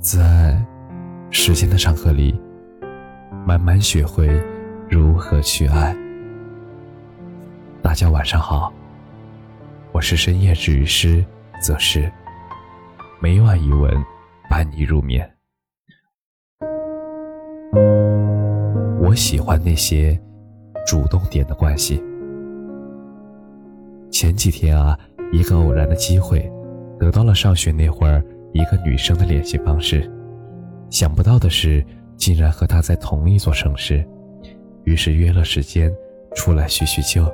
[0.00, 0.56] 在
[1.30, 2.40] 时间的长河里，
[3.44, 4.28] 慢慢学会
[4.88, 5.94] 如何去爱。
[7.82, 8.72] 大家晚上好，
[9.90, 11.24] 我是深夜治愈师
[11.60, 12.10] 则是
[13.20, 13.92] 每晚一文
[14.48, 15.28] 伴你入眠。
[19.02, 20.18] 我喜欢那些
[20.86, 22.00] 主动点的关系。
[24.12, 24.96] 前几天啊，
[25.32, 26.48] 一个偶然的机会，
[27.00, 28.22] 得到了上学那会儿。
[28.52, 30.10] 一个女生的联系方式，
[30.90, 31.84] 想不到的是，
[32.16, 34.04] 竟然和她在同一座城市，
[34.84, 35.92] 于是约了时间
[36.34, 37.30] 出来叙叙旧。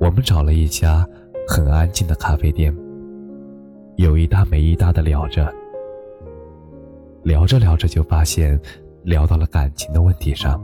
[0.00, 1.06] 我们找了一家
[1.46, 2.74] 很安静的咖啡店，
[3.96, 5.52] 有一搭没一搭的聊着，
[7.22, 8.58] 聊着聊着就发现
[9.02, 10.58] 聊到了感情的问题上。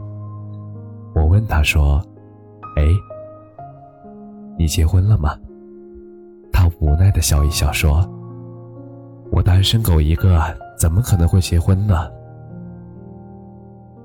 [1.13, 2.03] 我问她说
[2.77, 2.83] ：“哎，
[4.57, 5.37] 你结婚了吗？”
[6.51, 8.03] 她无奈的笑一笑说。
[9.31, 10.41] 我单身狗一个，
[10.77, 12.09] 怎么可能会结婚呢？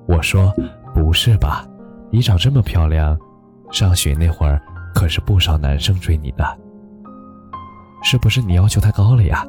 [0.07, 0.53] 我说
[0.93, 1.67] ：“不是吧，
[2.11, 3.19] 你长这么漂亮，
[3.71, 4.61] 上学那会儿
[4.95, 6.45] 可是不少男生追你的，
[8.03, 9.47] 是不是你要求太高了呀？”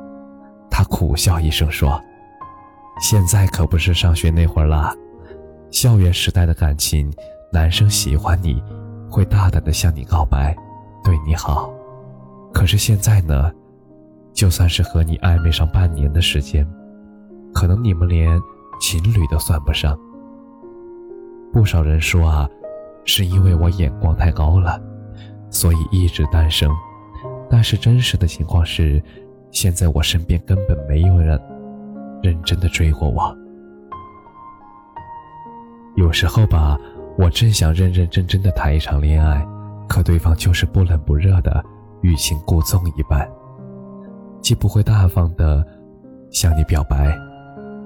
[0.69, 1.99] 他苦笑一声说
[3.01, 4.93] ：“现在可不是上学那会儿了，
[5.71, 7.11] 校园时代的感情，
[7.51, 8.63] 男生喜欢你，
[9.09, 10.55] 会大胆的向你告白，
[11.03, 11.73] 对你好。
[12.53, 13.51] 可是现在呢？”
[14.33, 16.67] 就算是和你暧昧上半年的时间，
[17.53, 18.41] 可能你们连
[18.81, 19.97] 情侣都算不上。
[21.51, 22.49] 不少人说啊，
[23.05, 24.81] 是因为我眼光太高了，
[25.49, 26.67] 所以一直单身。
[27.49, 29.01] 但是真实的情况是，
[29.51, 31.39] 现在我身边根本没有人
[32.23, 33.37] 认真的追过我。
[35.95, 36.75] 有时候吧，
[37.19, 39.47] 我正想认认真真的谈一场恋爱，
[39.87, 41.63] 可对方就是不冷不热的，
[42.01, 43.29] 欲擒故纵一般。
[44.43, 45.65] 既不会大方的
[46.29, 47.17] 向你表白，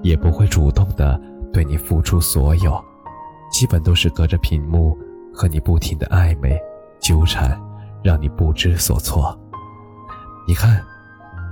[0.02, 1.18] 也不会主动的
[1.52, 2.84] 对你付出所有，
[3.52, 4.98] 基本都是隔着屏幕
[5.32, 6.60] 和你不停的暧昧
[6.98, 7.56] 纠缠，
[8.02, 9.38] 让你不知所措。
[10.48, 10.82] 你看，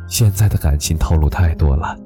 [0.08, 1.96] 现在的感情套路太多了，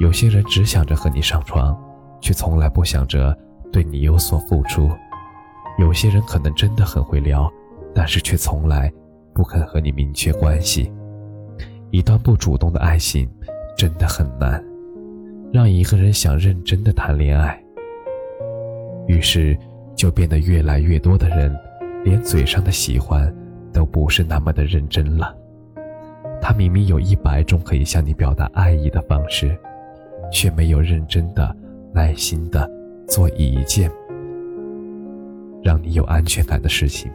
[0.00, 1.78] 有些人只想着和你上床，
[2.18, 3.36] 却从来不想着
[3.70, 4.88] 对你有所付出；
[5.78, 7.46] 有些人可能真的很会聊，
[7.94, 8.90] 但是却从来
[9.34, 10.90] 不肯和你明确关系。
[11.90, 13.28] 一段不主动的爱情，
[13.76, 14.62] 真的很难
[15.52, 17.58] 让一个人想认真的谈恋爱。
[19.06, 19.56] 于是，
[19.96, 21.56] 就变得越来越多的人，
[22.04, 23.34] 连嘴上的喜欢，
[23.72, 25.34] 都不是那么的认真了。
[26.42, 29.56] 他明明有一百种可以向你表达爱意的方式，
[30.30, 31.56] 却没有认真的、
[31.94, 32.70] 耐心的
[33.06, 33.90] 做一件
[35.62, 37.10] 让你有安全感的事情。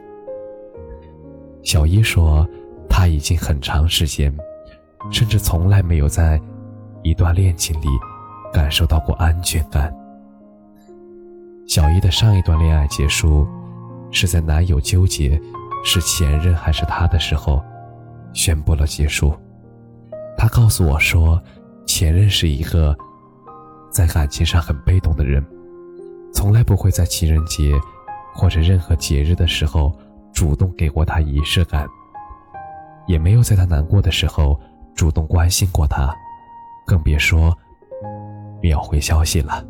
[1.61, 2.47] 小一说，
[2.89, 4.35] 他已经很长时间。
[5.11, 6.41] 甚至从来没有在
[7.03, 7.87] 一段恋情里
[8.51, 9.93] 感受到过安全感。
[11.67, 13.47] 小一的上一段恋爱结束，
[14.11, 15.39] 是在男友纠结
[15.83, 17.63] 是前任还是他的时候，
[18.33, 19.33] 宣布了结束。
[20.37, 21.41] 他告诉我说，
[21.85, 22.95] 前任是一个
[23.89, 25.45] 在感情上很被动的人，
[26.33, 27.73] 从来不会在情人节
[28.33, 29.91] 或者任何节日的时候
[30.33, 31.87] 主动给过他仪式感，
[33.07, 34.59] 也没有在他难过的时候。
[34.95, 36.15] 主动关心过他，
[36.85, 37.55] 更别说
[38.61, 39.65] 秒回消息了。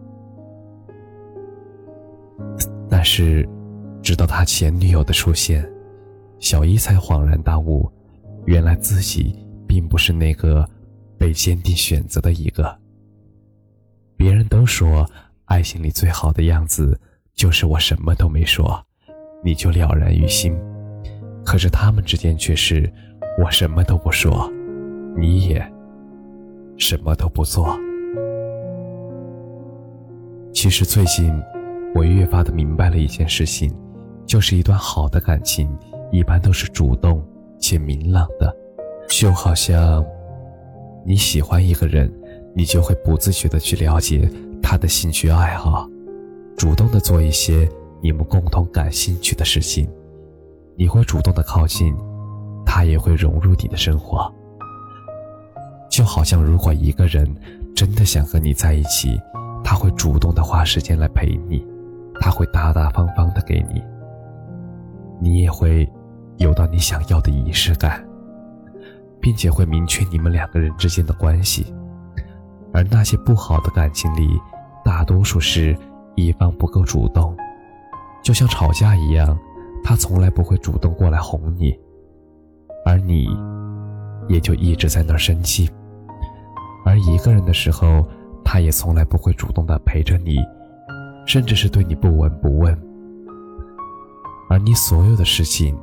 [2.89, 3.47] 但是，
[4.01, 5.67] 直到他前女友的出现，
[6.39, 7.89] 小一才恍然大悟，
[8.45, 9.35] 原来自己
[9.67, 10.67] 并不是那个
[11.17, 12.77] 被坚定选择的一个。
[14.15, 15.09] 别人都说，
[15.45, 16.99] 爱情里最好的样子
[17.33, 18.81] 就是我什么都没说，
[19.43, 20.55] 你就了然于心。
[21.45, 22.91] 可是他们之间却是，
[23.43, 24.51] 我什么都不说。
[25.15, 25.73] 你也
[26.77, 27.77] 什么都不做。
[30.53, 31.33] 其实最近，
[31.93, 33.73] 我越发的明白了一件事情，
[34.25, 35.69] 就是一段好的感情，
[36.11, 37.23] 一般都是主动
[37.59, 38.55] 且明朗的。
[39.09, 40.03] 就好像
[41.05, 42.11] 你喜欢一个人，
[42.55, 44.29] 你就会不自觉的去了解
[44.61, 45.87] 他的兴趣爱好，
[46.57, 47.67] 主动的做一些
[48.01, 49.87] 你们共同感兴趣的事情。
[50.75, 51.95] 你会主动的靠近，
[52.65, 54.33] 他也会融入你的生活。
[55.93, 57.23] 就好像，如果一个人
[57.75, 59.21] 真的想和你在一起，
[59.63, 61.63] 他会主动的花时间来陪你，
[62.19, 63.79] 他会大大方方的给你，
[65.21, 65.87] 你也会
[66.37, 68.03] 有到你想要的仪式感，
[69.21, 71.71] 并且会明确你们两个人之间的关系。
[72.73, 74.41] 而那些不好的感情里，
[74.83, 75.77] 大多数是
[76.15, 77.37] 一方不够主动，
[78.23, 79.37] 就像吵架一样，
[79.83, 81.71] 他从来不会主动过来哄你，
[82.83, 83.27] 而你
[84.27, 85.69] 也就一直在那儿生气。
[86.85, 88.05] 而一个人的时候，
[88.43, 90.37] 他也从来不会主动的陪着你，
[91.25, 92.77] 甚至是对你不闻不问。
[94.49, 95.77] 而你所有的事情，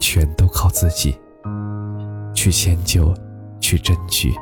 [0.00, 1.16] 全都靠自己
[2.34, 3.14] 去迁就，
[3.60, 4.32] 去争取。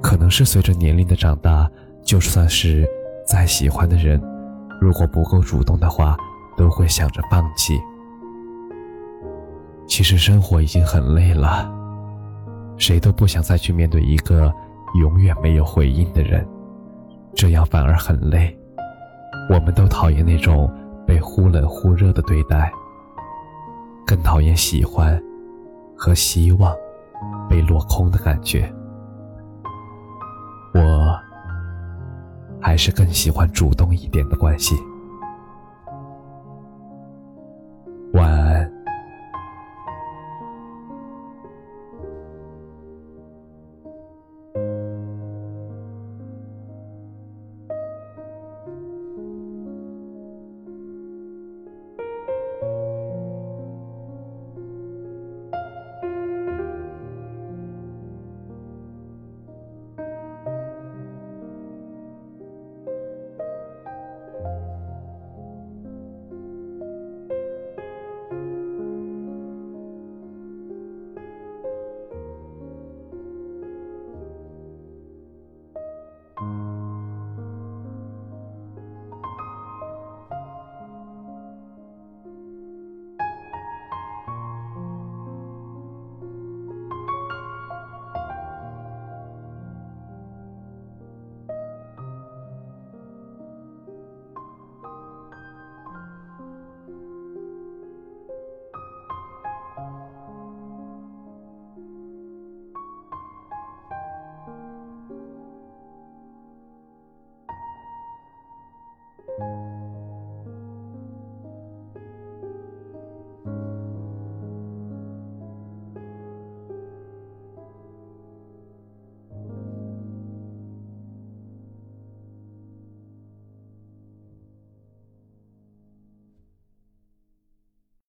[0.00, 1.68] 可能是随着年龄的长大，
[2.02, 2.88] 就算是
[3.26, 4.22] 再喜欢的人，
[4.80, 6.16] 如果不够主动的话，
[6.56, 7.78] 都会想着放弃。
[9.86, 11.70] 其实生活已经很累了，
[12.78, 14.52] 谁都不想再去面对一个
[14.94, 16.46] 永远没有回应的人，
[17.34, 18.56] 这样反而很累。
[19.50, 20.72] 我们都讨厌那种
[21.06, 22.72] 被忽冷忽热的对待，
[24.06, 25.20] 更讨厌喜欢
[25.96, 26.74] 和希望
[27.48, 28.72] 被落空的感觉。
[30.74, 31.18] 我
[32.60, 34.76] 还是更喜欢主动一点的关系。